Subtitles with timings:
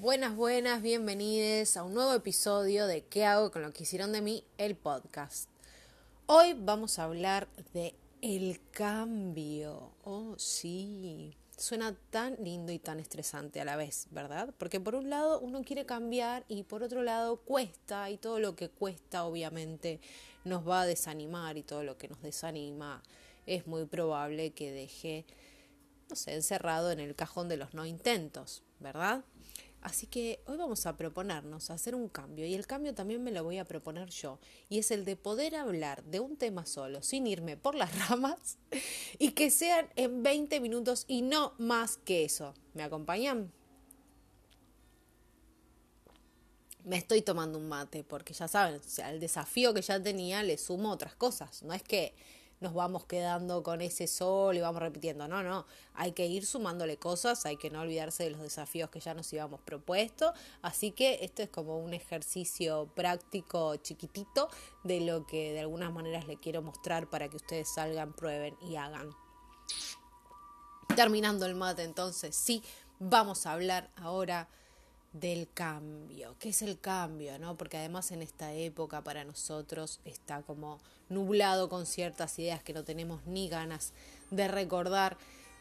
[0.00, 4.20] Buenas, buenas, bienvenidos a un nuevo episodio de ¿Qué hago con lo que hicieron de
[4.20, 4.44] mí?
[4.56, 5.50] El podcast.
[6.26, 9.90] Hoy vamos a hablar de el cambio.
[10.04, 11.36] Oh, sí.
[11.56, 14.54] Suena tan lindo y tan estresante a la vez, ¿verdad?
[14.56, 18.54] Porque por un lado uno quiere cambiar y por otro lado cuesta y todo lo
[18.54, 20.00] que cuesta obviamente
[20.44, 23.02] nos va a desanimar y todo lo que nos desanima
[23.46, 25.24] es muy probable que deje,
[26.08, 29.24] no sé, encerrado en el cajón de los no intentos, ¿verdad?
[29.80, 33.44] Así que hoy vamos a proponernos hacer un cambio y el cambio también me lo
[33.44, 37.26] voy a proponer yo y es el de poder hablar de un tema solo sin
[37.26, 38.58] irme por las ramas
[39.18, 42.54] y que sean en 20 minutos y no más que eso.
[42.74, 43.52] ¿Me acompañan?
[46.84, 50.58] Me estoy tomando un mate porque ya saben, o el desafío que ya tenía le
[50.58, 51.62] sumo otras cosas.
[51.62, 52.14] No es que
[52.60, 55.28] nos vamos quedando con ese sol y vamos repitiendo.
[55.28, 59.00] No, no, hay que ir sumándole cosas, hay que no olvidarse de los desafíos que
[59.00, 60.32] ya nos íbamos propuesto.
[60.62, 64.48] Así que esto es como un ejercicio práctico chiquitito
[64.84, 68.76] de lo que de algunas maneras le quiero mostrar para que ustedes salgan, prueben y
[68.76, 69.10] hagan.
[70.96, 72.62] Terminando el mate, entonces sí,
[72.98, 74.48] vamos a hablar ahora
[75.12, 76.36] del cambio.
[76.38, 77.38] ¿Qué es el cambio?
[77.38, 77.56] ¿no?
[77.56, 82.84] Porque además en esta época para nosotros está como nublado con ciertas ideas que no
[82.84, 83.92] tenemos ni ganas
[84.30, 85.16] de recordar.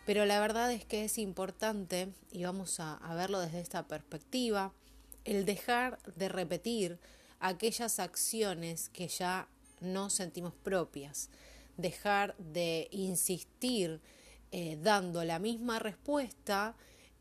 [0.06, 4.72] Pero la verdad es que es importante, y vamos a, verlo desde esta perspectiva,
[5.26, 6.98] el dejar de repetir
[7.40, 9.48] aquellas acciones que ya
[9.82, 11.30] no sentimos propias,
[11.76, 14.00] dejar de insistir
[14.52, 16.74] eh, dando la misma respuesta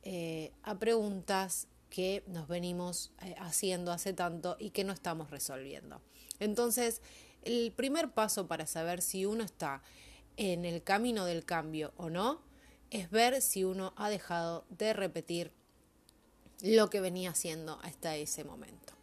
[0.04, 6.00] eh, a preguntas que nos venimos eh, haciendo hace tanto y que no estamos resolviendo.
[6.38, 7.00] Entonces,
[7.42, 9.82] el primer paso para saber si uno está
[10.36, 12.42] en el camino del cambio o no
[12.90, 15.52] es ver si uno ha dejado de repetir
[16.62, 18.94] lo que venía haciendo hasta ese momento.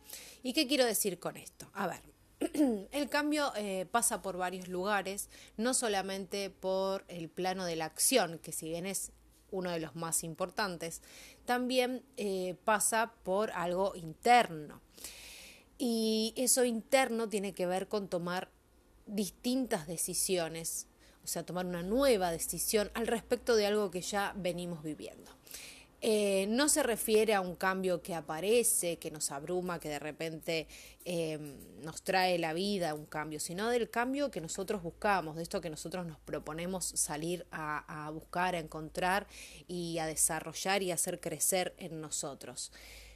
[0.42, 1.70] ¿Y qué quiero decir con esto?
[1.74, 2.02] A ver,
[2.92, 8.40] el cambio eh, pasa por varios lugares, no solamente por el plano de la acción,
[8.40, 9.12] que si bien es
[9.54, 11.02] uno de los más importantes,
[11.46, 14.82] también eh, pasa por algo interno.
[15.78, 18.50] Y eso interno tiene que ver con tomar
[19.06, 20.88] distintas decisiones,
[21.24, 25.32] o sea, tomar una nueva decisión al respecto de algo que ya venimos viviendo.
[26.06, 30.68] Eh, no se refiere a un cambio que aparece, que nos abruma, que de repente
[31.06, 31.40] eh,
[31.82, 35.70] nos trae la vida, un cambio, sino del cambio que nosotros buscamos, de esto que
[35.70, 39.28] nosotros nos proponemos salir a, a buscar, a encontrar
[39.70, 42.74] y a desarrollar y hacer crecer en nosotros.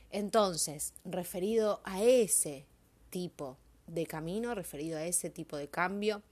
[0.10, 2.68] Entonces, referido a ese
[3.10, 6.24] tipo de camino, referido a ese tipo de cambio,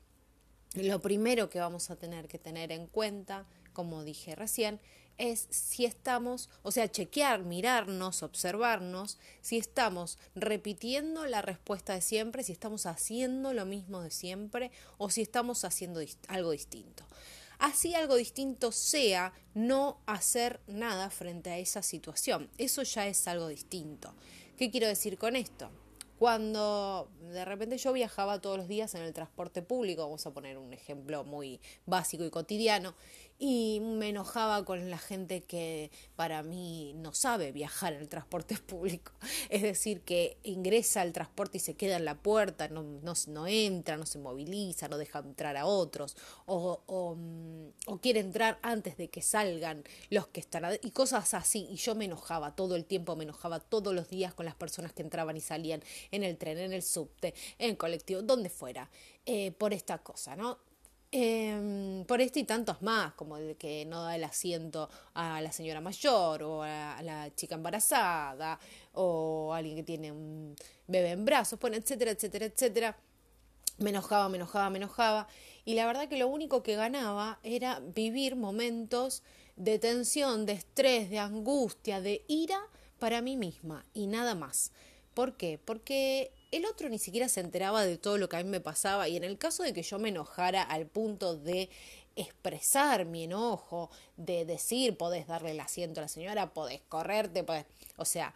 [0.76, 4.80] lo primero que vamos a tener que tener en cuenta, como dije recién,
[5.18, 12.44] es si estamos, o sea, chequear, mirarnos, observarnos, si estamos repitiendo la respuesta de siempre,
[12.44, 17.06] si estamos haciendo lo mismo de siempre o si estamos haciendo algo distinto.
[17.60, 22.50] Así algo distinto sea no hacer nada frente a esa situación.
[22.58, 24.14] Eso ya es algo distinto.
[24.58, 25.70] ¿Qué quiero decir con esto?
[26.20, 30.58] Cuando de repente yo viajaba todos los días en el transporte público, vamos a poner
[30.58, 32.96] un ejemplo muy básico y cotidiano,
[33.38, 38.56] y me enojaba con la gente que para mí no sabe viajar en el transporte
[38.66, 39.12] público.
[39.50, 43.48] Es decir, que ingresa al transporte y se queda en la puerta, no, no, no
[43.48, 46.16] entra, no se moviliza, no deja entrar a otros,
[46.46, 51.34] o, o, mm, o, quiere entrar antes de que salgan los que están y cosas
[51.34, 51.68] así.
[51.70, 54.94] Y yo me enojaba todo el tiempo, me enojaba todos los días con las personas
[54.94, 58.90] que entraban y salían en el tren, en el subte, en el colectivo, donde fuera,
[59.26, 60.60] eh, por esta cosa, ¿no?
[61.18, 65.54] Eh, por este y tantos más, como el que no da el asiento a la
[65.54, 68.60] señora mayor o a la chica embarazada
[68.92, 72.98] o a alguien que tiene un bebé en brazos, bueno, etcétera, etcétera, etcétera.
[73.78, 75.30] Me enojaba, me enojaba, me enojaba.
[75.64, 79.24] Y la verdad que lo único que ganaba era vivir momentos
[79.56, 82.60] de tensión, de estrés, de angustia, de ira
[83.00, 84.74] para mí misma y nada más.
[85.14, 85.62] ¿Por qué?
[85.64, 89.10] Porque el otro ni siquiera se enteraba de todo lo que a mí me pasaba
[89.10, 91.70] y en el caso de que yo me enojara al punto de
[92.16, 97.66] expresar mi enojo, de decir, podés darle el asiento a la señora, podés correrte, podés...
[97.98, 98.34] O sea,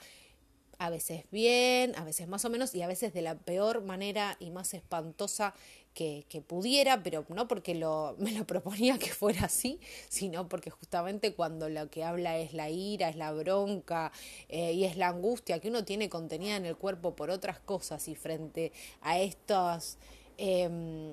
[0.79, 4.37] a veces bien, a veces más o menos y a veces de la peor manera
[4.39, 5.53] y más espantosa
[6.29, 11.33] que, pudiera, pero no porque lo, me lo proponía que fuera así, sino porque justamente
[11.33, 14.11] cuando lo que habla es la ira, es la bronca
[14.47, 18.07] eh, y es la angustia que uno tiene contenida en el cuerpo por otras cosas
[18.07, 19.97] y frente a estos
[20.37, 21.11] em,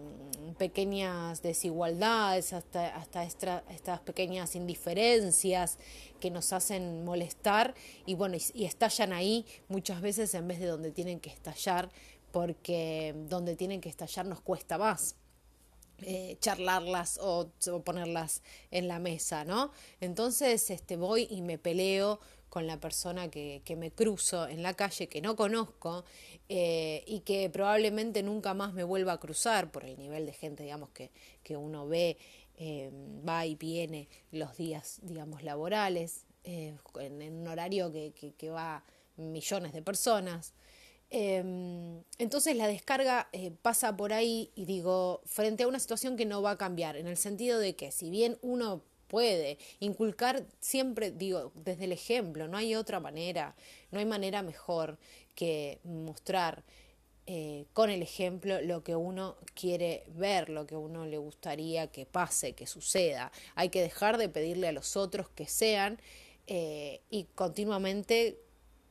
[0.57, 5.79] pequeñas desigualdades, hasta, hasta estas pequeñas indiferencias
[6.21, 7.75] que nos hacen molestar
[8.07, 11.91] y bueno, y, estallan ahí muchas veces en vez de donde tienen que estallar,
[12.37, 15.17] porque donde tienen que estallar nos cuesta más.
[16.03, 17.49] Eh, charlarlas o,
[17.83, 19.73] ponerlas en la mesa, ¿no?
[20.03, 24.75] Entonces este, voy y me peleo con la persona que, que me cruzo en la
[24.75, 26.05] calle, que no conozco
[26.51, 30.63] eh, y que probablemente nunca más me vuelva a cruzar por el nivel de gente,
[30.63, 31.13] digamos, que,
[31.43, 32.19] que uno ve,
[32.59, 32.91] eh,
[33.27, 36.79] va y viene los días, digamos, laborales, en,
[37.33, 38.85] un horario que, que, que va
[39.17, 40.53] millones de personas.
[41.11, 46.27] Em, entonces la descarga eh, pasa por ahí y digo, frente a una situación que
[46.27, 51.13] no va a cambiar, en el sentido de que si bien uno puede inculcar siempre,
[51.13, 53.55] digo, desde el ejemplo, no hay otra manera,
[53.93, 54.99] no hay manera mejor
[55.35, 56.65] que mostrar
[57.29, 62.07] eh, con el ejemplo lo que uno quiere ver, lo que uno le gustaría que
[62.07, 63.33] pase, que suceda.
[63.57, 66.01] Hay que dejar de pedirle a los otros que sean
[66.47, 68.39] eh, y continuamente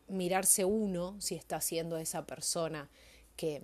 [0.07, 2.89] mirarse uno si está siendo esa persona
[3.35, 3.61] que,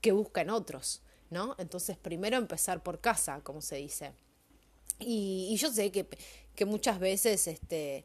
[0.00, 1.54] que busca en otros, ¿no?
[1.58, 4.12] Entonces, primero empezar por casa, como se dice.
[5.00, 6.06] Y, yo sé que,
[6.54, 8.04] que, muchas veces este,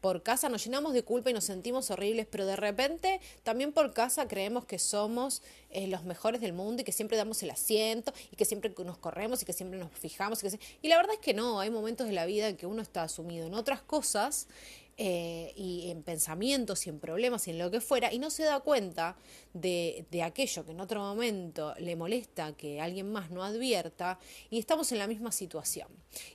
[0.00, 3.94] por casa nos llenamos de culpa y nos sentimos horribles, pero de repente también por
[3.94, 8.12] casa creemos que somos eh, los mejores del mundo y que siempre damos el asiento
[8.30, 10.44] y que siempre nos corremos y que siempre nos fijamos.
[10.44, 12.82] Y, y la verdad es que no, hay momentos de la vida en que uno
[12.82, 14.48] está asumido en otras cosas
[14.96, 18.44] eh, y en pensamientos y en problemas y en lo que fuera, y no se
[18.44, 19.16] da cuenta
[19.52, 24.18] de, de, aquello que en otro momento le molesta que alguien más no advierta,
[24.50, 25.88] y estamos en la misma situación.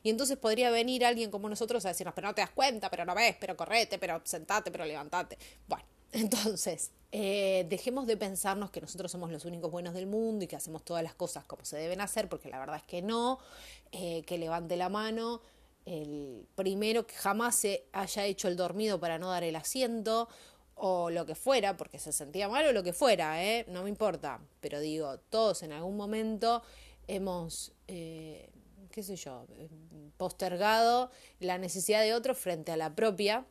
[0.03, 3.05] Y entonces podría venir alguien como nosotros a decirnos, pero no te das cuenta, pero
[3.05, 5.37] no ves, pero correte, pero sentate, pero levantate.
[5.67, 10.47] Bueno, entonces, eh, dejemos de pensarnos que nosotros somos los únicos buenos del mundo y
[10.47, 13.39] que hacemos todas las cosas como se deben hacer, porque la verdad es que no,
[13.91, 15.41] eh, que levante la mano
[15.89, 20.29] el primero que jamás se haya hecho el dormido para no dar el asiento
[20.75, 23.65] o lo que fuera, porque se sentía mal o lo que fuera, ¿eh?
[23.67, 26.61] no me importa, pero digo, todos en algún momento
[27.07, 28.49] hemos, eh,
[28.91, 29.45] qué sé yo,
[30.17, 31.09] postergado
[31.39, 33.45] la necesidad de otro frente a la propia.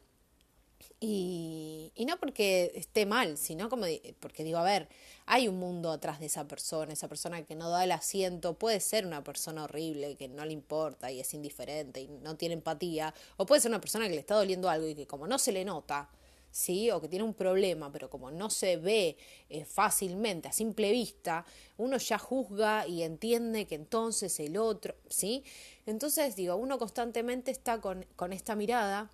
[1.01, 3.87] Y, no porque esté mal, sino como
[4.19, 4.89] porque digo, a ver,
[5.27, 8.81] hay un mundo atrás de esa persona, esa persona que no da el asiento, puede
[8.81, 13.15] ser una persona horrible, que no le importa y es indiferente y no tiene empatía,
[13.37, 15.53] o puede ser una persona que le está doliendo algo y que como no se
[15.53, 16.11] le nota,
[16.51, 16.91] ¿sí?
[16.91, 19.17] O que tiene un problema, pero como no se ve
[19.49, 21.45] eh, fácilmente, a simple vista,
[21.77, 25.45] uno ya juzga y entiende que entonces el otro, ¿sí?
[25.87, 29.11] Entonces, digo, uno constantemente está con, con esta mirada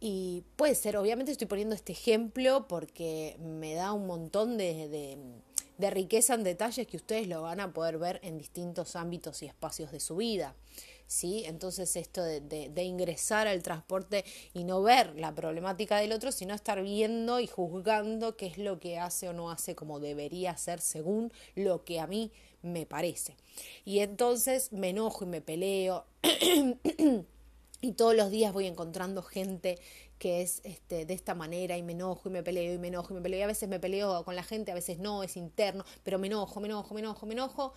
[0.00, 5.90] y puede ser, obviamente estoy poniendo este ejemplo porque me da un montón de, de,
[5.90, 9.90] riqueza en detalles que ustedes lo van a poder ver en distintos ámbitos y espacios
[9.90, 10.54] de su vida.
[11.06, 11.44] ¿sí?
[11.46, 16.54] Entonces esto de, de, ingresar al transporte y no ver la problemática del otro, sino
[16.54, 20.80] estar viendo y juzgando qué es lo que hace o no hace como debería ser
[20.80, 22.30] según lo que a mí
[22.62, 23.36] me parece.
[23.84, 26.04] Y entonces me enojo y me peleo.
[27.80, 29.78] y todos los días voy encontrando gente
[30.18, 33.12] que es este, de esta manera y me enojo y me peleo y me enojo
[33.12, 33.40] y me peleo.
[33.40, 36.26] Y a veces me peleo con la gente, a veces no, es interno, pero me
[36.26, 37.72] enojo, me enojo, me enojo, me enojo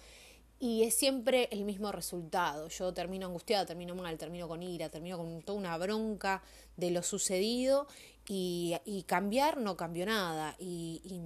[0.62, 2.68] y es siempre el mismo resultado.
[2.68, 6.44] Yo termino angustiada, termino mal, termino con ira, termino con toda una bronca
[6.78, 7.88] de lo sucedido
[8.28, 11.20] y, cambiar no cambió nada y, y,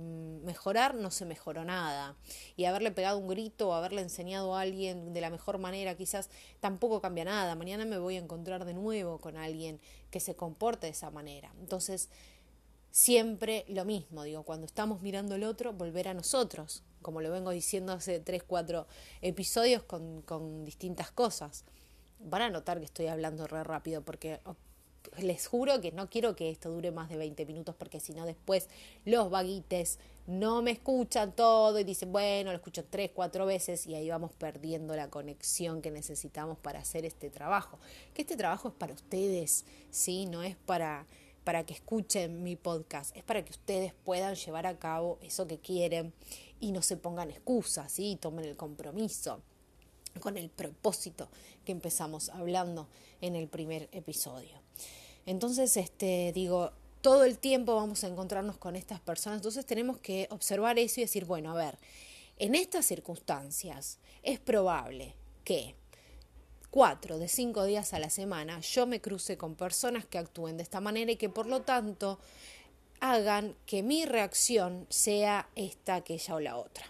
[0.46, 2.16] mejorar no se mejoró nada.
[2.56, 6.30] Y haberle pegado un grito o haberle enseñado a alguien de la mejor manera quizás
[6.62, 7.56] tampoco cambia nada.
[7.56, 11.54] Mañana me voy a encontrar de nuevo con alguien que se comporte de esa manera.
[11.60, 12.10] Entonces,
[12.96, 17.52] siempre lo mismo, digo, cuando estamos mirando al otro, volver a nosotros, como lo vengo
[17.52, 18.88] diciendo hace tres, cuatro
[19.22, 21.66] episodios con, con distintas cosas.
[22.20, 24.40] Van a notar que estoy hablando re rápido porque
[25.18, 28.26] les juro que no quiero que esto dure más de 20 minutos porque si no
[28.26, 28.70] después
[29.04, 33.96] los vaguites no me escuchan todo y dicen, bueno, lo escucho tres, cuatro veces y
[33.96, 37.78] ahí vamos perdiendo la conexión que necesitamos para hacer este trabajo.
[38.14, 40.28] Que este trabajo es para ustedes, ¿sí?
[40.28, 41.06] No es para,
[41.46, 45.60] para que escuchen mi podcast, es para que ustedes puedan llevar a cabo eso que
[45.60, 46.12] quieren
[46.60, 48.18] y no se pongan excusas, ¿sí?
[48.20, 49.42] tomen el compromiso
[50.20, 51.30] con el propósito
[51.64, 52.88] que empezamos hablando
[53.22, 54.60] en el primer episodio.
[55.28, 56.72] Entonces, este, digo,
[57.02, 61.04] todo el tiempo vamos a encontrarnos con estas personas, entonces tenemos que observar eso y
[61.04, 61.78] decir, bueno, a ver,
[62.38, 65.76] en estas circunstancias es probable que
[66.76, 70.64] cuatro de cinco días a la semana yo me cruce con personas que actúen de
[70.64, 72.20] esta manera y que por lo tanto
[73.00, 76.86] hagan que mi reacción sea esta, aquella o la otra.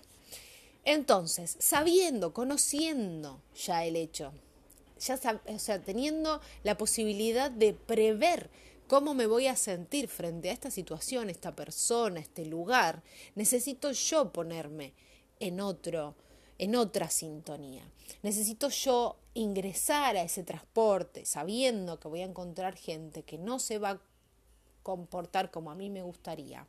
[0.86, 4.34] Entonces, sabiendo, conociendo ya el hecho,
[5.00, 5.20] ya
[5.54, 8.50] o sea, teniendo la posibilidad de prever
[8.88, 13.04] cómo me voy a sentir frente a esta situación, esta persona, este lugar,
[13.36, 14.94] necesito yo ponerme
[15.40, 16.16] en otro,
[16.58, 17.84] en otra sintonía.
[18.24, 23.78] Necesito yo ingresar a ese transporte sabiendo que voy a encontrar gente que no se
[23.78, 24.02] va a
[24.84, 26.68] comportar como a mí me gustaría,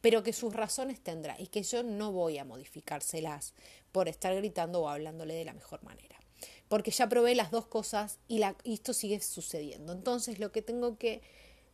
[0.00, 3.52] pero que sus razones tendrá y que yo no voy a modificárselas
[3.92, 6.16] por estar gritando o hablándole de la mejor manera.
[6.68, 9.92] Porque ya probé las dos cosas y, la, y esto sigue sucediendo.
[9.92, 11.20] Entonces lo que tengo que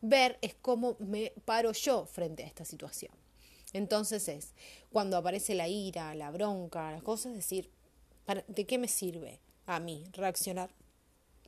[0.01, 3.11] ver es cómo me paro yo frente a esta situación.
[3.75, 4.53] Entonces es,
[4.89, 7.69] cuando aparece la ira, la bronca, las cosas, decir,
[8.47, 10.69] ¿de qué me sirve a mí reaccionar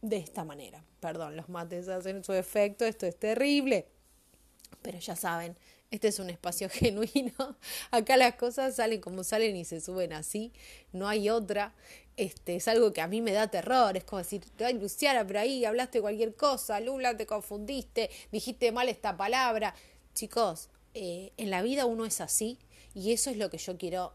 [0.02, 0.84] de esta manera?
[1.00, 3.88] Perdón, los mates hacen su efecto, esto es terrible.
[4.82, 5.56] Pero ya saben,
[5.90, 7.56] este es un espacio genuino.
[7.92, 10.52] Acá las cosas salen como salen y se suben así.
[10.92, 11.74] No hay otra.
[12.18, 13.96] Este, es algo que a mí me da terror.
[13.96, 16.82] Es como decir, ay, Luciana, pero ahí hablaste cualquier cosa.
[16.82, 18.10] Lula, te confundiste.
[18.34, 19.74] Dijiste mal esta palabra.
[20.14, 22.60] Chicos, eh, en la vida uno es así.
[22.94, 24.14] Y eso es lo que yo quiero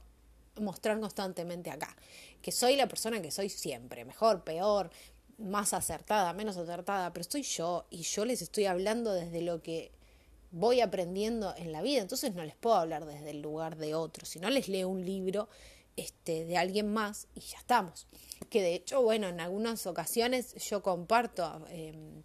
[0.61, 1.97] mostrar constantemente acá.
[2.43, 4.05] Que soy la persona que soy siempre.
[4.05, 4.91] Mejor, peor,
[5.39, 7.13] más acertada, menos acertada.
[7.13, 7.87] Pero estoy yo.
[7.91, 9.93] Y yo les estoy hablando desde lo que
[10.53, 14.27] voy aprendiendo en la vida, entonces no les puedo hablar desde el lugar de otro,
[14.27, 15.49] si no les leo un libro
[15.97, 18.07] este, de alguien más y ya estamos.
[18.51, 22.23] Que de hecho, bueno, en algunas ocasiones yo comparto em,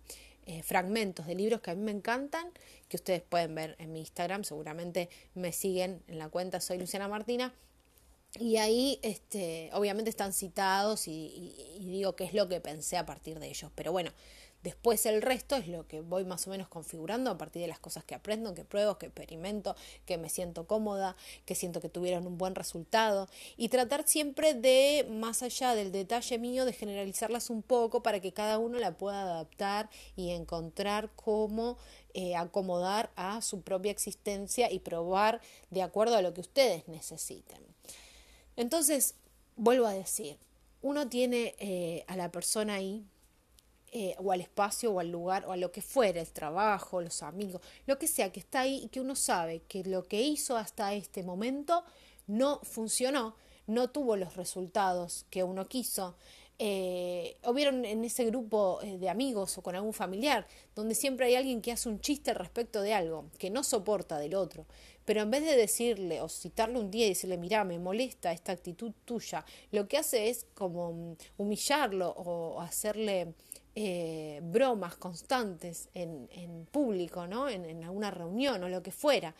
[0.48, 2.52] eh, fragmentos de libros que a mí me encantan,
[2.88, 7.08] que ustedes pueden ver en mi Instagram, seguramente me siguen en la cuenta Soy Luciana
[7.08, 7.54] Martina.
[8.40, 13.40] Y ahí, este, obviamente, están citados y digo qué es lo que pensé a partir
[13.40, 13.72] de ellos.
[13.76, 14.12] Pero bueno,
[14.68, 17.80] Después el resto es lo que voy más o menos configurando a partir de las
[17.80, 22.28] cosas que aprendo, que pruebo, que experimento, que me siento cómoda, que siento que tuvieron
[22.28, 27.62] un buen resultado y tratar siempre de, más allá del detalle mío, de generalizarlas un
[27.62, 31.78] poco para que cada uno la pueda adaptar y encontrar cómo
[32.14, 37.62] eh, acomodar a su propia existencia y probar de acuerdo a lo que ustedes necesiten.
[38.58, 39.16] Entonces,
[39.56, 40.38] vuelvo a decir,
[40.82, 43.06] uno tiene eh, a la persona ahí
[43.92, 47.24] eh, o al espacio o al lugar o a lo que fuera, el trabajo, los
[47.24, 50.58] amigos, lo que sea que está ahí y que uno sabe que lo que hizo
[50.58, 51.84] hasta este momento
[52.28, 56.16] no funcionó, no tuvo los resultados que uno quiso.
[56.60, 61.28] Eh, o vieron en ese grupo eh, de amigos o con algún familiar, donde siempre
[61.28, 64.66] hay alguien que hace un chiste respecto de algo, que no soporta del otro,
[65.06, 68.54] pero en vez de decirle o citarle un día y decirle, mira, me molesta esta
[68.54, 73.36] actitud tuya, lo que hace es como mm, humillarlo o hacerle
[73.80, 77.48] eh, bromas constantes en, público, ¿no?
[77.48, 79.36] En, alguna reunión o lo que fuera,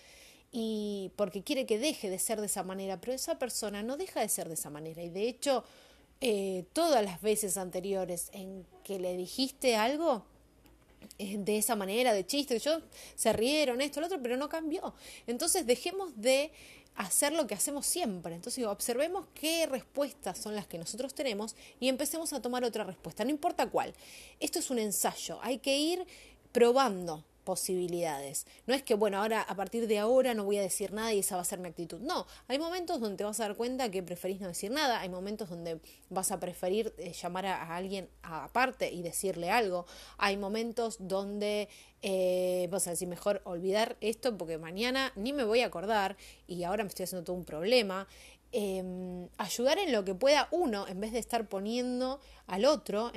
[0.52, 4.20] y porque quiere que deje de ser de esa manera, pero esa persona no deja
[4.20, 5.64] de ser de esa manera, y de hecho,
[6.22, 10.24] eh, todas las veces anteriores en que le dijiste algo,
[11.18, 12.82] de esa manera, de chiste, yo
[13.16, 14.94] se rieron esto, lo otro, pero no cambió.
[15.26, 16.52] Entonces dejemos de
[16.96, 18.36] hacer lo que hacemos siempre.
[18.36, 23.24] Entonces observemos qué respuestas son las que nosotros tenemos y empecemos a tomar otra respuesta,
[23.24, 23.94] no importa cuál.
[24.40, 26.06] Esto es un ensayo, hay que ir
[26.52, 28.46] probando posibilidades.
[28.66, 31.20] No es que, bueno, ahora a partir de ahora no voy a decir nada y
[31.20, 32.02] esa va a ser mi actitud.
[32.02, 35.08] No, hay momentos donde te vas a dar cuenta que preferís no decir nada, hay
[35.08, 39.86] momentos donde vas a preferir eh, llamar a, alguien aparte y decirle algo,
[40.18, 41.70] hay momentos donde
[42.02, 46.64] eh, vas a decir mejor olvidar esto porque mañana ni me voy a acordar y
[46.64, 48.10] ahora me estoy haciendo todo un problema.
[48.52, 53.12] Em, ayudar en lo que pueda uno en vez de estar poniendo al otro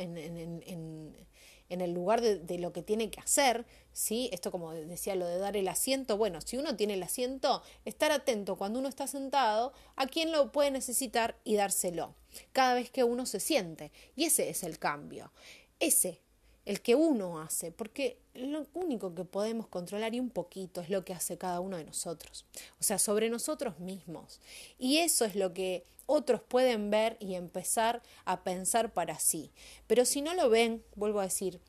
[1.71, 4.31] en el lugar de, lo que tiene que hacer, ¿sí?
[4.33, 8.13] Esto como decía lo de dar el asiento, bueno, si uno tiene el asiento, estar
[8.13, 12.15] atento cuando uno está sentado a quién lo puede necesitar y dárselo,
[12.53, 13.93] cada vez que uno se siente.
[14.17, 15.33] Y ese es el cambio,
[15.79, 16.21] ese,
[16.67, 21.05] el que uno hace, porque lo único que podemos controlar y un poquito es lo
[21.05, 22.45] que hace cada uno de nosotros,
[22.79, 24.41] o sea, sobre nosotros mismos.
[24.79, 29.51] Y eso es lo que otros pueden ver y empezar a pensar para sí.
[29.87, 31.61] Pero si no lo ven, vuelvo a decir,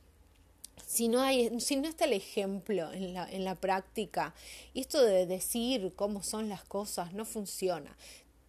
[0.85, 4.33] si no, hay, si no está el ejemplo en la, en la práctica,
[4.73, 7.95] esto de decir cómo son las cosas no funciona.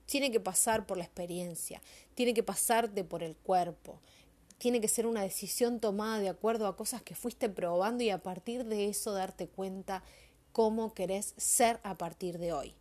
[0.07, 1.81] Tiene que pasar por la experiencia,
[2.15, 4.01] tiene que pasarte por el cuerpo,
[4.59, 8.23] tiene que ser una decisión tomada de acuerdo a cosas que fuiste probando y a
[8.23, 10.03] partir de eso darte cuenta
[10.53, 12.75] cómo querés ser a partir de hoy.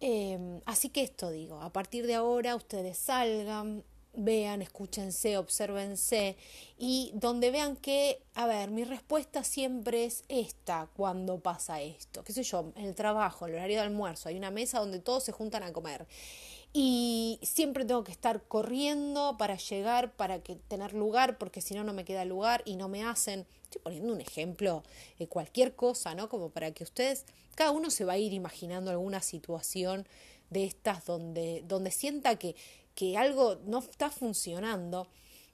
[0.00, 3.82] Em, así que esto digo, a partir de ahora ustedes salgan,
[4.16, 6.36] vean, escúchense, obsérvense
[6.78, 12.32] y donde vean que, a ver, mi respuesta siempre es esta cuando pasa esto, qué
[12.32, 15.24] sé yo, en el trabajo, en el horario de almuerzo, hay una mesa donde todos
[15.24, 16.06] se juntan a comer
[16.76, 21.84] y siempre tengo que estar corriendo para llegar, para que tener lugar, porque si no
[21.84, 23.46] no me queda lugar y no me hacen.
[23.62, 24.82] Estoy poniendo un ejemplo
[25.28, 26.28] cualquier cosa, ¿no?
[26.28, 30.04] Como para que ustedes, cada uno se va a ir imaginando alguna situación
[30.50, 32.56] de estas donde, donde sienta que,
[32.94, 35.08] que algo no está funcionando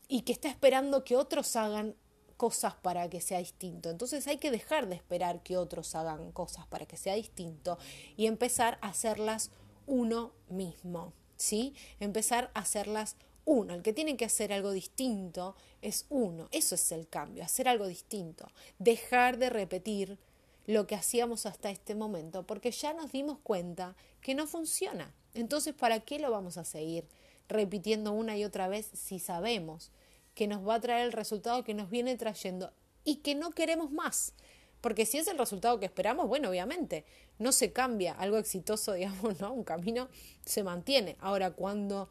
[0.08, 1.94] y que está esperando que otros hagan
[2.36, 3.90] cosas para que sea distinto.
[3.90, 7.78] Entonces hay que dejar de esperar que otros hagan cosas para que sea distinto
[8.16, 9.50] y empezar a hacerlas
[9.86, 11.74] uno mismo, ¿sí?
[11.98, 13.74] Empezar a hacerlas uno.
[13.74, 16.48] El que tiene que hacer algo distinto es uno.
[16.50, 18.48] Eso es el cambio, hacer algo distinto.
[18.78, 20.18] Dejar de repetir
[20.66, 25.12] lo que hacíamos hasta este momento, porque ya nos dimos cuenta que no funciona.
[25.34, 27.06] Entonces, ¿para qué lo vamos a seguir
[27.50, 29.90] repitiendo una y otra vez si sabemos
[30.34, 32.72] que nos va a traer el resultado que nos viene trayendo
[33.04, 34.32] y que no queremos más?
[34.80, 37.04] Porque si es el resultado que esperamos, bueno, obviamente,
[37.38, 38.14] no se cambia.
[38.14, 39.52] Algo exitoso, digamos, ¿no?
[39.52, 40.08] Un camino
[40.44, 41.16] se mantiene.
[41.20, 42.08] Ahora, cuando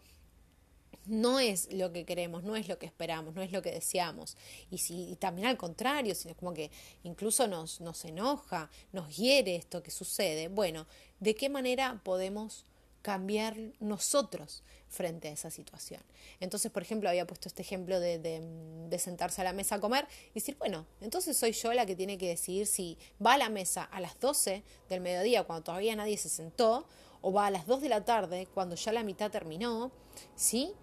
[1.05, 4.37] no es lo que queremos, no es lo que esperamos, no es lo que deseamos.
[4.69, 6.69] Y, si, también al contrario, sino como que
[7.03, 10.49] incluso nos, nos enoja, nos hiere esto que sucede.
[10.49, 10.85] Bueno,
[11.19, 12.65] ¿de qué manera podemos
[13.01, 16.01] cambiar nosotros frente a esa situación.
[16.39, 20.07] Entonces, por ejemplo, había puesto este ejemplo de, de, sentarse a la mesa a comer
[20.31, 23.49] y decir, bueno, entonces soy yo la que tiene que decidir si va a la
[23.49, 26.87] mesa a las 12 del mediodía cuando todavía nadie se sentó
[27.21, 29.91] o va a las 2 de la tarde cuando ya la mitad terminó,
[30.35, 30.73] ¿sí?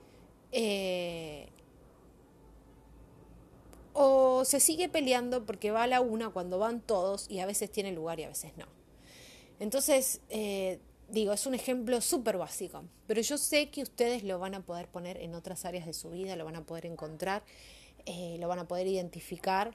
[0.52, 1.48] Eh,
[3.92, 7.70] o se sigue peleando porque va a la una cuando van todos y a veces
[7.70, 8.66] tiene lugar y a veces no.
[9.58, 14.54] Entonces, eh, digo, es un ejemplo súper básico, pero yo sé que ustedes lo van
[14.54, 17.42] a poder poner en otras áreas de su vida, lo van a poder encontrar,
[18.06, 19.74] eh, lo van a poder identificar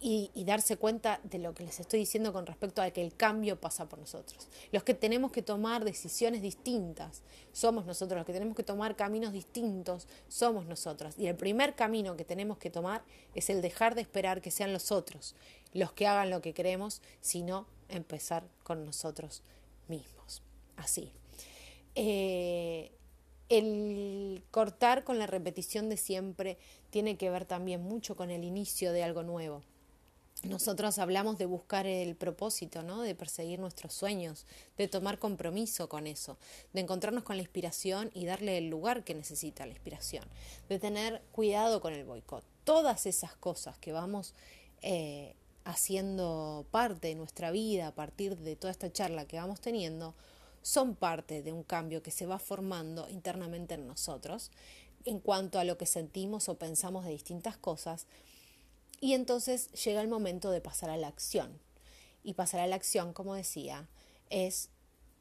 [0.00, 3.14] y, y, darse cuenta de lo que les estoy diciendo con respecto a que el
[3.14, 4.48] cambio pasa por nosotros.
[4.72, 7.22] Los que tenemos que tomar decisiones distintas
[7.52, 11.14] somos nosotros, los que tenemos que tomar caminos distintos somos nosotros.
[11.18, 13.04] Y el primer camino que tenemos que tomar
[13.36, 15.36] es el dejar de esperar que sean los otros
[15.72, 19.42] los que hagan lo que queremos, sino empezar con nosotros
[19.92, 20.42] mismos.
[20.76, 21.12] Así.
[21.94, 22.92] Eh,
[23.50, 26.56] el cortar con la repetición de siempre
[26.88, 29.62] tiene que ver también mucho con el inicio de algo nuevo.
[30.44, 33.02] Nosotros hablamos de buscar el propósito, ¿no?
[33.02, 36.38] de perseguir nuestros sueños, de tomar compromiso con eso,
[36.72, 40.24] de encontrarnos con la inspiración y darle el lugar que necesita la inspiración,
[40.68, 42.44] de tener cuidado con el boicot.
[42.64, 44.34] Todas esas cosas que vamos
[44.80, 50.14] eh, haciendo parte de nuestra vida a partir de toda esta charla que vamos teniendo,
[50.62, 54.50] son parte de un cambio que se va formando internamente en nosotros
[55.04, 58.06] en cuanto a lo que sentimos o pensamos de distintas cosas.
[59.00, 61.58] Y entonces llega el momento de pasar a la acción.
[62.24, 63.88] Y pasar a la acción, como decía,
[64.30, 64.68] es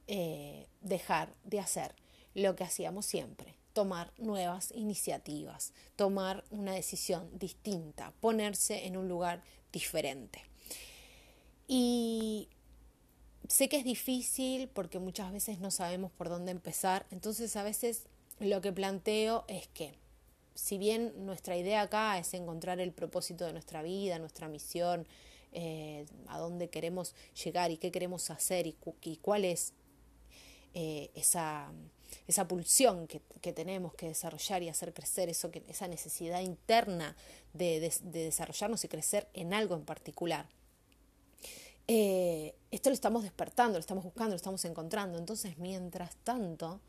[0.08, 1.95] eh, dejar de hacer
[2.36, 9.43] lo que hacíamos siempre, tomar nuevas iniciativas, tomar una decisión distinta, ponerse en un lugar
[9.71, 10.43] diferente.
[11.67, 12.49] Y
[13.47, 18.07] sé que es difícil porque muchas veces no sabemos por dónde empezar, entonces a veces
[18.39, 19.93] lo que planteo es que
[20.55, 25.07] si bien nuestra idea acá es encontrar el propósito de nuestra vida, nuestra misión,
[25.53, 28.75] eh, a dónde queremos llegar y qué queremos hacer y,
[29.21, 29.73] cuál es
[30.73, 31.71] eh, esa,
[32.28, 33.19] esa pulsión que,
[33.54, 37.15] tenemos que desarrollar y hacer crecer, eso que, esa necesidad interna
[37.54, 40.47] de, desarrollarnos y crecer en algo en particular.
[41.88, 45.17] Eh, esto lo estamos despertando, lo estamos buscando, lo estamos encontrando.
[45.17, 46.80] Entonces, mientras tanto,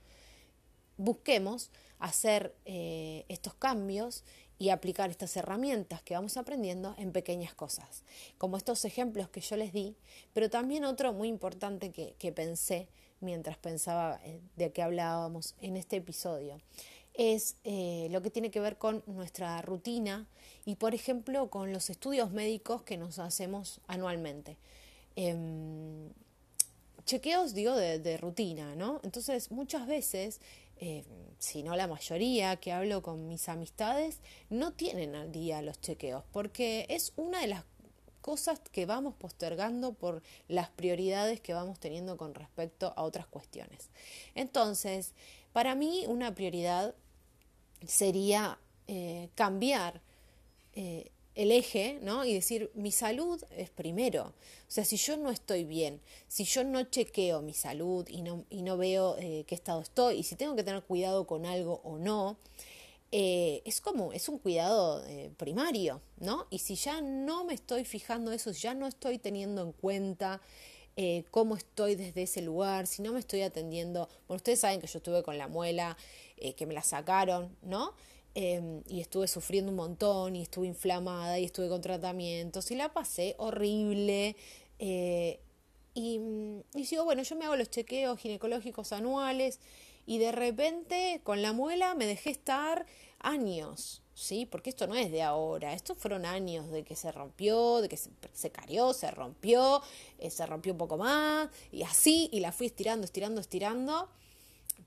[0.97, 4.25] busquemos hacer eh, estos cambios
[4.63, 8.05] y aplicar estas herramientas que vamos aprendiendo en pequeñas cosas,
[8.39, 9.97] como estos ejemplos que yo les di,
[10.33, 12.87] pero también otro muy importante que, que pensé
[13.19, 16.61] mientras pensaba eh, de qué hablábamos en este episodio,
[17.15, 20.29] es eh, lo que tiene que ver con nuestra rutina
[20.65, 24.59] y, por ejemplo, con los estudios médicos que nos hacemos anualmente.
[25.17, 26.09] Em,
[27.05, 29.01] chequeos, digo, de, rutina, ¿no?
[29.03, 30.41] Entonces, muchas veces,
[30.85, 31.05] eh,
[31.39, 34.19] si no la mayoría que hablo con mis amistades,
[34.51, 37.65] no tienen al día los chequeos, porque es una de las
[38.21, 43.91] cosas que vamos postergando por las prioridades que vamos teniendo con respecto a otras cuestiones.
[44.35, 45.13] Entonces,
[45.53, 46.97] para mí una prioridad
[47.87, 50.01] sería eh, cambiar
[50.73, 52.25] eh, el eje, ¿no?
[52.25, 54.25] Y decir, mi salud es primero.
[54.25, 58.45] O sea, si yo no estoy bien, si yo no chequeo mi salud y no,
[58.51, 61.81] y no veo eh, qué estado estoy, y si tengo que tener cuidado con algo
[61.85, 62.37] o no,
[63.13, 66.47] eh, es como, es un cuidado eh, primario, ¿no?
[66.51, 70.41] Y si ya no me estoy fijando eso, si ya no estoy teniendo en cuenta
[71.31, 74.11] cómo estoy desde ese lugar, si no me estoy atendiendo.
[74.29, 75.97] Bueno, ustedes saben que yo estuve con la muela,
[76.55, 77.95] que me la sacaron, ¿no?
[78.35, 82.93] Em, y estuve sufriendo un montón y estuve inflamada y estuve con tratamientos y la
[82.93, 84.37] pasé horrible.
[84.79, 85.39] Eh,
[85.95, 86.19] y,
[86.75, 89.61] y digo, bueno, yo me hago los chequeos ginecológicos anuales
[90.07, 92.87] y de repente con la muela me dejé estar
[93.21, 94.47] años, ¿sí?
[94.47, 97.99] Porque esto no es de ahora, estos fueron años de que se rompió, de que
[97.99, 99.83] se, se carió, se rompió,
[100.19, 104.09] eh, se rompió un poco más, y así, y la fui estirando, estirando, estirando,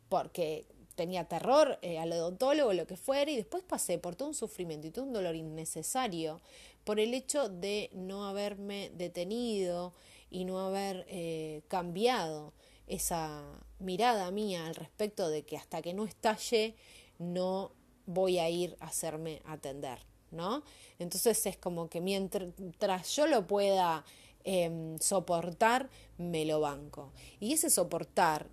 [0.10, 4.34] porque tenía terror eh, al odontólogo, lo que fuera, y después pasé por todo un
[4.34, 6.42] sufrimiento y todo un dolor innecesario
[6.84, 9.94] por el hecho de no haberme detenido
[10.30, 12.54] y no haber eh, cambiado
[12.88, 13.44] esa
[13.80, 16.76] mirada mía al respecto de que hasta que no estalle
[17.18, 17.72] no
[18.06, 20.00] voy a ir a hacerme atender,
[20.32, 20.64] ¿no?
[21.00, 24.06] Entonces es como que mientras yo lo pueda
[24.44, 27.12] em, soportar, me lo banco.
[27.40, 28.48] Y ese soportar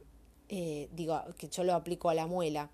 [0.54, 2.68] eh, digo, que yo lo aplico a la muela,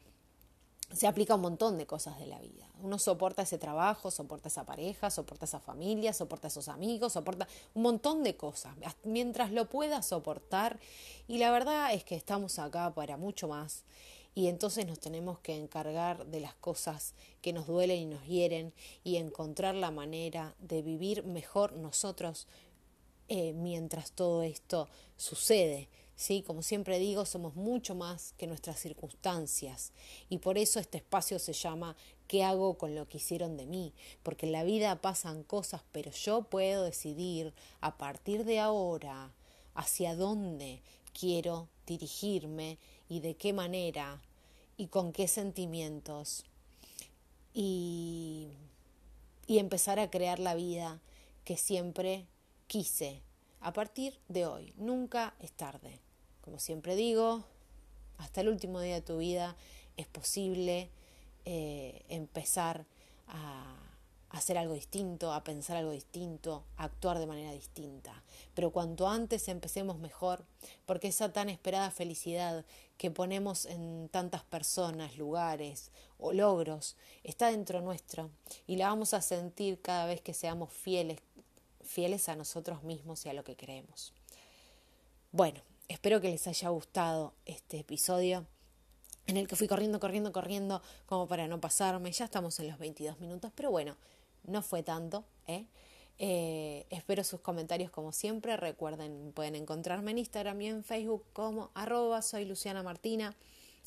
[0.92, 2.68] se aplica a un montón de cosas de la vida.
[2.82, 7.82] Uno soporta ese trabajo, soporta esa pareja, soporta esa familia, soporta esos amigos, soporta un
[7.82, 10.80] montón de cosas, mientras lo pueda soportar.
[11.28, 13.84] Y la verdad es que estamos acá para mucho más.
[14.34, 18.74] Y entonces nos tenemos que encargar de las cosas que nos duelen y nos hieren
[19.04, 22.48] y encontrar la manera de vivir mejor nosotros
[23.28, 25.88] eh, mientras todo esto sucede.
[26.18, 26.42] ¿Sí?
[26.42, 29.92] Como siempre digo, somos mucho más que nuestras circunstancias
[30.28, 33.94] y por eso este espacio se llama ¿Qué hago con lo que hicieron de mí?
[34.24, 39.32] Porque en la vida pasan cosas, pero yo puedo decidir a partir de ahora
[39.74, 40.82] hacia dónde
[41.18, 42.78] quiero dirigirme
[43.08, 44.20] y de qué manera
[44.76, 46.44] y con qué sentimientos
[47.54, 48.48] y,
[49.46, 51.00] y empezar a crear la vida
[51.44, 52.26] que siempre
[52.66, 53.22] quise
[53.60, 54.74] a partir de hoy.
[54.76, 56.07] Nunca es tarde.
[56.48, 57.44] Como siempre digo,
[58.16, 59.54] hasta el último día de tu vida
[59.98, 60.88] es posible
[61.44, 62.86] eh, empezar
[63.26, 63.76] a,
[64.30, 68.22] hacer algo distinto, a pensar algo distinto, a actuar de manera distinta.
[68.54, 70.42] Pero cuanto antes empecemos mejor,
[70.86, 72.64] porque esa tan esperada felicidad
[72.96, 78.30] que ponemos en tantas personas, lugares o logros está dentro nuestro
[78.66, 81.18] y la vamos a sentir cada vez que seamos fieles,
[81.82, 84.14] fieles a nosotros mismos y a lo que creemos.
[85.30, 88.46] Bueno, Espero que les haya gustado este episodio
[89.26, 92.12] en el que fui corriendo, corriendo, corriendo como para no pasarme.
[92.12, 93.96] Ya estamos en los 22 minutos, pero bueno,
[94.44, 95.24] no fue tanto.
[95.46, 95.64] ¿eh?
[96.18, 98.56] Eh, espero sus comentarios como siempre.
[98.58, 103.34] Recuerden, pueden encontrarme en Instagram y en Facebook como arroba soy Luciana Martina.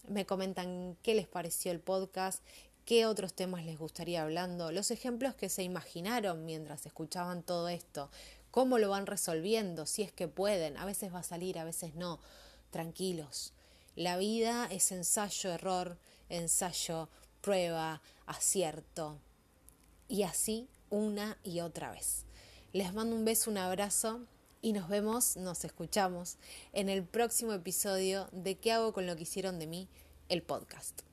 [0.08, 2.44] Me comentan qué les pareció el podcast,
[2.86, 8.10] qué otros temas les gustaría hablando, los ejemplos que se imaginaron mientras escuchaban todo esto,
[8.52, 11.96] cómo lo van resolviendo, si es que pueden, a veces va a salir, a veces
[11.96, 12.20] no,
[12.70, 13.54] tranquilos.
[13.96, 15.98] La vida es ensayo, error,
[16.30, 17.10] ensayo,
[17.42, 19.20] prueba, acierto.
[20.08, 22.26] Y así una y otra vez.
[22.74, 24.22] Les mando un beso, un abrazo
[24.62, 26.38] y nos vemos, nos escuchamos
[26.74, 29.90] en el próximo episodio de ¿Qué hago con lo que hicieron de mí?
[30.30, 31.11] El podcast.